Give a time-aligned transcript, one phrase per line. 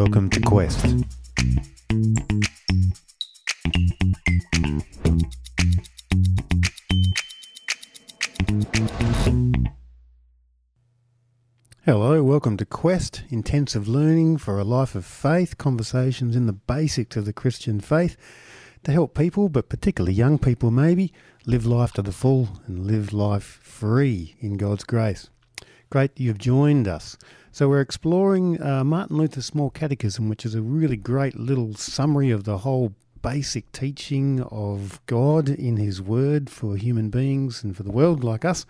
[0.00, 0.86] welcome to Quest.
[11.84, 17.18] Hello, welcome to Quest, intensive learning for a life of faith, conversations in the basics
[17.18, 18.16] of the Christian faith
[18.84, 21.12] to help people, but particularly young people maybe,
[21.44, 25.28] live life to the full and live life free in God's grace.
[25.90, 27.18] Great you've joined us.
[27.50, 32.30] So, we're exploring uh, Martin Luther's Small Catechism, which is a really great little summary
[32.30, 37.82] of the whole basic teaching of God in His Word for human beings and for
[37.82, 38.66] the world like us.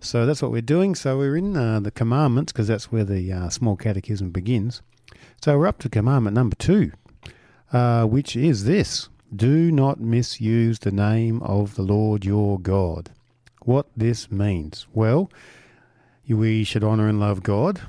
[0.00, 0.94] So, that's what we're doing.
[0.94, 4.80] So, we're in uh, the commandments because that's where the uh, Small Catechism begins.
[5.42, 6.92] So, we're up to commandment number two,
[7.74, 13.10] uh, which is this Do not misuse the name of the Lord your God.
[13.66, 14.86] What this means?
[14.94, 15.30] Well,
[16.28, 17.80] we should honour and love God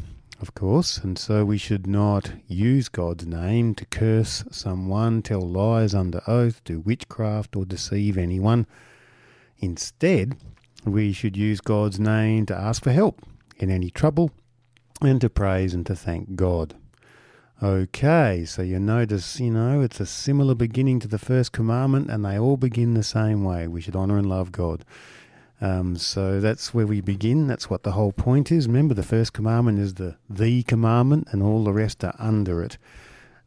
[0.42, 5.96] of course, and so we should not use God's name to curse someone, tell lies
[5.96, 8.68] under oath, do witchcraft, or deceive anyone.
[9.60, 10.38] Instead,
[10.86, 13.22] we should use God's name to ask for help
[13.58, 14.32] in any trouble
[15.02, 16.76] and to praise and to thank God.
[17.64, 22.26] Okay, so you notice, you know, it's a similar beginning to the first commandment, and
[22.26, 23.68] they all begin the same way.
[23.70, 24.84] We should honour and love God.
[25.62, 27.48] Um, so that's where we begin.
[27.48, 28.68] That's what the whole point is.
[28.68, 32.78] Remember, the first commandment is the the commandment, and all the rest are under it.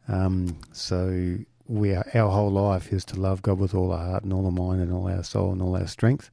[0.07, 1.37] Um, so
[1.67, 4.45] we are, our whole life is to love God with all our heart and all
[4.45, 6.31] our mind and all our soul and all our strength,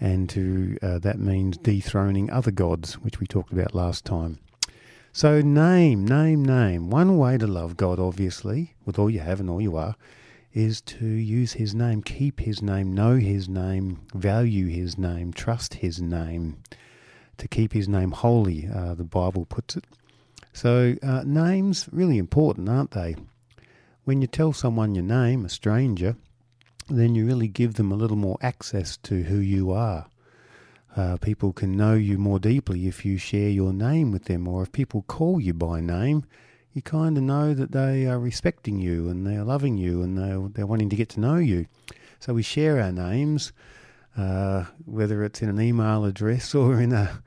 [0.00, 4.38] and to uh, that means dethroning other gods, which we talked about last time.
[5.12, 6.88] So name, name, name.
[6.88, 9.96] One way to love God, obviously, with all you have and all you are,
[10.52, 15.74] is to use his name, keep his name, know his name, value his name, trust
[15.74, 16.56] his name,
[17.38, 19.84] to keep his name holy, uh, the Bible puts it.
[20.52, 23.16] So, uh, names really important, aren't they?
[24.04, 26.16] When you tell someone your name, a stranger,
[26.88, 30.06] then you really give them a little more access to who you are.
[30.96, 34.62] Uh, people can know you more deeply if you share your name with them, or
[34.64, 36.24] if people call you by name,
[36.72, 40.40] you kind of know that they are respecting you and they're loving you and they're,
[40.50, 41.66] they're wanting to get to know you.
[42.20, 43.52] So we share our names,
[44.16, 47.22] uh, whether it's in an email address or in a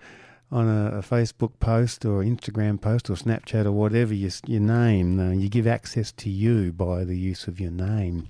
[0.51, 5.19] on a, a, Facebook post or Instagram post or Snapchat or whatever you, your name.
[5.19, 8.29] Uh, you give access to you by the use of your name.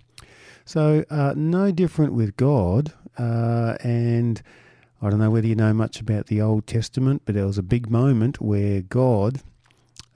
[0.63, 2.93] So uh, no different with God.
[3.17, 4.41] Uh, and
[5.01, 7.63] I don't know whether you know much about the Old Testament, but there was a
[7.63, 9.41] big moment where God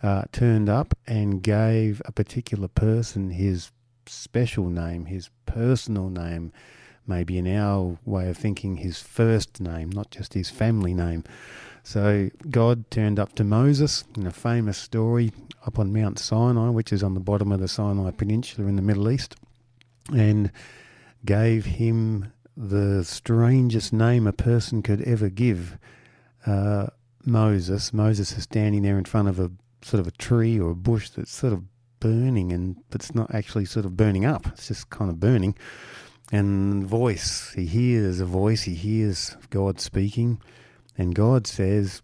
[0.03, 3.71] uh, turned up and gave a particular person his
[4.05, 6.51] special name, his personal name,
[7.05, 11.23] maybe in our way of thinking, his first name, not just his family name.
[11.83, 15.31] So God turned up to Moses in a famous story
[15.65, 18.81] up on Mount Sinai, which is on the bottom of the Sinai Peninsula in the
[18.81, 19.35] Middle East,
[20.13, 20.51] and
[21.25, 25.77] gave him the strangest name a person could ever give.
[26.45, 26.87] Uh,
[27.25, 27.93] Moses.
[27.93, 29.51] Moses is standing there in front of a
[29.81, 31.63] sort of a tree or a bush that's sort of
[31.99, 34.47] burning and it's not actually sort of burning up.
[34.47, 35.55] It's just kind of burning.
[36.31, 40.41] And voice he hears a voice he hears god speaking.
[40.97, 42.01] And god says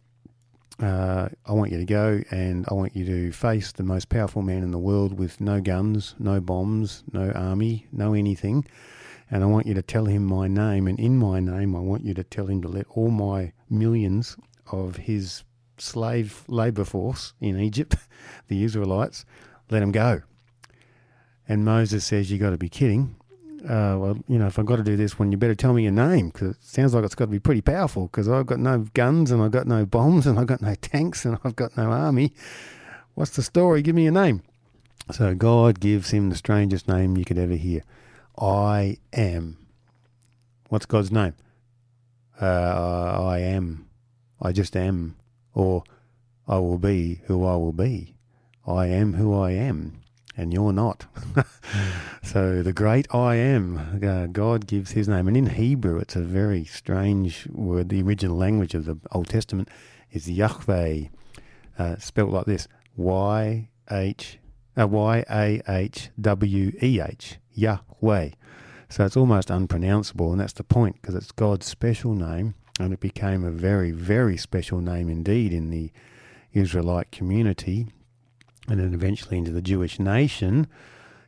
[0.79, 4.41] uh, i want you to go and i want you to face the most powerful
[4.41, 8.65] man in the world with no guns no bombs no army no anything.
[9.29, 10.87] And i want you to tell him my name.
[10.87, 14.37] And in my name i want you to tell him to let all my millions
[14.71, 15.43] of his
[15.77, 17.95] slave labor force in Egypt,
[18.47, 19.25] the Israelites,
[19.69, 20.21] let them go.
[21.47, 23.15] And Moses says, You got to be kidding.
[23.63, 25.83] Uh, well, you know, if I've got to do this one, you better tell me
[25.83, 28.59] your name because it sounds like it's got to be pretty powerful because I've got
[28.59, 31.77] no guns and I've got no bombs and I've got no tanks and I've got
[31.77, 32.33] no army.
[33.13, 33.81] What's the story?
[33.81, 34.41] Give me your name.
[35.11, 37.83] So God gives him the strangest name you could ever hear
[38.37, 39.57] I am.
[40.69, 41.35] What's God's name?
[42.41, 42.45] Uh,
[43.23, 43.87] I am.
[44.41, 45.15] I just am
[45.53, 45.83] or
[46.47, 48.15] I will be who I will be.
[48.65, 50.01] I am who I am,
[50.37, 51.05] and you're not.
[52.23, 55.27] so the great I am, uh, God gives his name.
[55.27, 57.89] And in Hebrew, it's a very strange word.
[57.89, 59.69] The original language of the Old Testament
[60.11, 61.05] is Yahweh,
[61.77, 64.39] uh, spelt like this Y H
[64.79, 68.29] uh, Y A H W E H, Yahweh.
[68.89, 72.99] So it's almost unpronounceable, and that's the point because it's God's special name and it
[72.99, 75.91] became a very, very special name indeed in the
[76.53, 77.87] Israelite community,
[78.67, 80.67] and then eventually into the Jewish nation.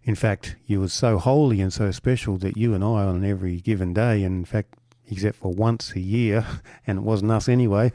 [0.04, 3.58] In fact, you was so holy and so special that you and I, on every
[3.58, 4.76] given day, and in fact,
[5.10, 6.46] except for once a year,
[6.88, 7.92] and it wasn't us anyway,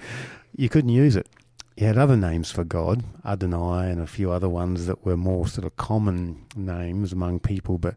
[0.56, 1.29] you couldn't use it.
[1.76, 5.46] You had other names for God, Adonai, and a few other ones that were more
[5.46, 7.79] sort of common names among people.
[7.79, 7.94] But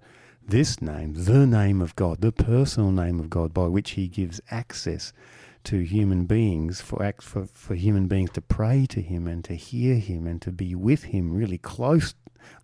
[0.48, 4.42] this name, the name of God, the personal name of God, by which he gives
[4.52, 5.14] access
[5.64, 9.96] to human beings for, for for human beings to pray to him and to hear
[9.96, 12.14] him and to be with him really close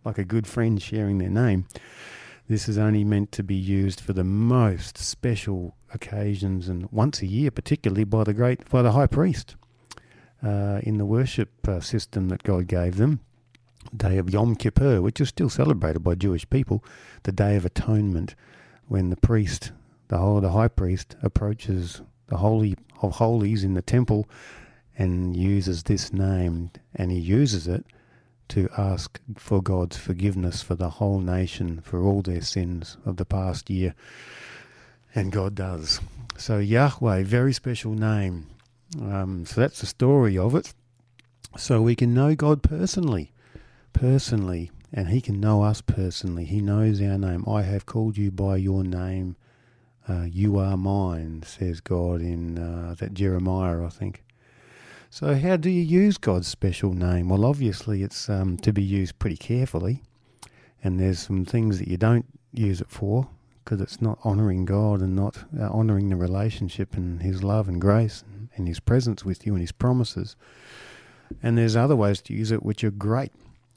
[0.03, 1.65] like a good friend sharing their name.
[2.49, 7.25] This is only meant to be used for the most special occasions and once a
[7.25, 9.55] year particularly by the great by the high priest
[10.43, 13.21] uh, in the worship uh, system that God gave them
[13.95, 16.83] day of Yom Kippur which is still celebrated by Jewish people
[17.23, 18.35] the day of atonement
[18.87, 19.71] when the priest
[20.09, 24.27] the whole the high priest approaches the holy of holies in the temple
[24.97, 27.85] and uses this name and he uses it
[28.49, 33.25] to ask for God's forgiveness for the whole nation for all their sins of the
[33.25, 33.93] past year.
[35.15, 36.01] And God does.
[36.37, 38.47] So Yahweh very special name.
[38.99, 40.73] Um, so that's the story of it.
[41.57, 43.31] So we can know God personally
[43.93, 48.31] personally and he can know us personally he knows our name I have called you
[48.31, 49.35] by your name
[50.09, 54.23] uh, you are mine, says God in uh, that Jeremiah, I think.
[55.11, 57.29] So, how do you use God's special name?
[57.29, 60.01] Well, obviously, it's um, to be used pretty carefully,
[60.83, 63.29] and there's some things that you don't use it for
[63.63, 67.79] because it's not honouring God and not uh, honouring the relationship and His love and
[67.79, 70.35] grace and, and His presence with you and His promises.
[71.43, 73.31] And there's other ways to use it which are great.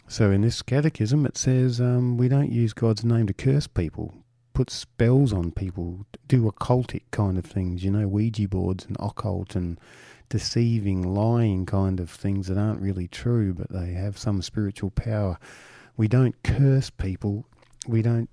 [0.08, 4.14] So in this catechism, it says um, we don't use God's name to curse people
[4.52, 9.56] put spells on people, do occultic kind of things, you know, Ouija boards and occult
[9.56, 9.78] and
[10.28, 15.38] deceiving, lying kind of things that aren't really true, but they have some spiritual power.
[15.96, 17.44] We don't curse people.
[17.86, 18.28] We don't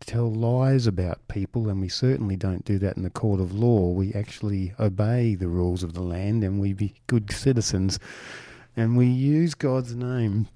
[0.00, 3.90] tell lies about people, and we certainly don't do that in the court of law.
[3.90, 7.98] We actually obey the rules of the land and we be good citizens.
[8.76, 10.48] And we use God's name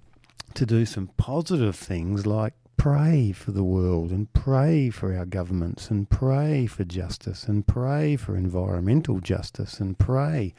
[0.57, 5.91] to do some positive things like pray for the world and pray for our governments
[5.91, 10.55] and pray for justice and pray for environmental justice and pray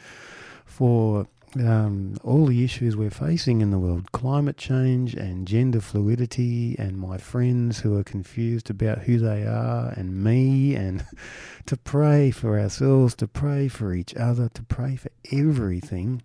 [0.66, 6.76] for um, all the issues we're facing in the world climate change and gender fluidity,
[6.78, 11.06] and my friends who are confused about who they are, and me, and
[11.66, 16.22] to pray for ourselves, to pray for each other, to pray for everything.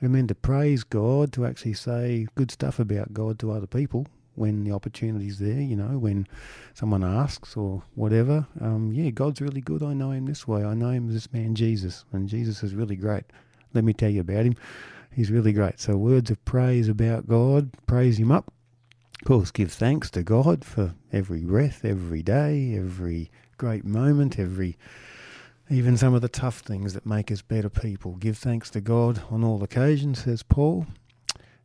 [0.00, 4.06] And then to praise God, to actually say good stuff about God to other people,
[4.34, 6.26] when the opportunity's there, you know, when
[6.72, 8.46] someone asks or whatever.
[8.60, 9.82] Um, yeah, God's really good.
[9.82, 10.64] I know him this way.
[10.64, 13.24] I know him this man Jesus, and Jesus is really great.
[13.74, 14.56] Let me tell you about him.
[15.12, 15.80] He's really great.
[15.80, 18.52] So, words of praise about God, praise him up.
[19.20, 24.78] Of course, give thanks to God for every breath, every day, every great moment, every
[25.70, 28.16] even some of the tough things that make us better people.
[28.16, 30.86] Give thanks to God on all occasions, says Paul.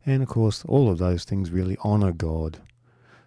[0.06, 2.60] And of course, all of those things really honour God.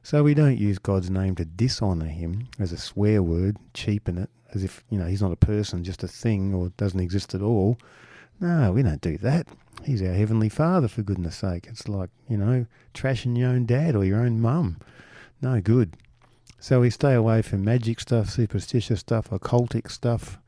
[0.04, 4.30] So we don't use God's name to dishonour him as a swear word, cheapen it,
[4.54, 7.42] as if, you know, he's not a person, just a thing, or doesn't exist at
[7.42, 7.76] all.
[8.40, 9.48] No, we don't do that.
[9.84, 11.66] He's our Heavenly Father, for goodness sake.
[11.68, 14.78] It's like, you know, trashing your own dad or your own mum.
[15.42, 15.96] No good.
[16.60, 20.38] So we stay away from magic stuff, superstitious stuff, occultic stuff,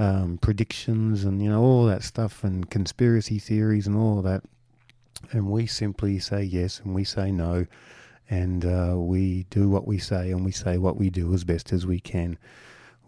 [0.00, 4.42] um, predictions, and, you know, all that stuff, and conspiracy theories and all that
[5.32, 7.66] and we simply say yes and we say no,
[8.28, 11.72] and uh, we do what we say and we say what we do as best
[11.72, 12.38] as we can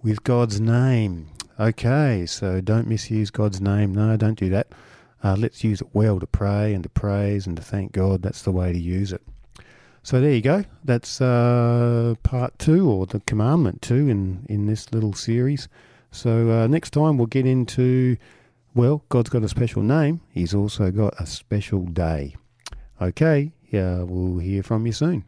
[0.02, 1.28] with God's name.
[1.58, 3.94] Okay, so don't misuse God's name.
[3.94, 4.68] No, don't do that.
[5.22, 8.22] Uh, let's use it well to pray and to praise and to thank God.
[8.22, 9.22] That's the way to use it.
[10.02, 10.64] So there you go.
[10.84, 15.68] That's uh, part two, or the commandment two, in in this little series.
[16.12, 18.16] So uh, next time we'll get into,
[18.74, 20.20] well, God's got a special name.
[20.28, 22.36] He's also got a special day.
[23.00, 25.24] Okay, yeah, we'll hear from you soon.